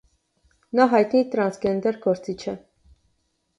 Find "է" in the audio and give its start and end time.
2.55-2.57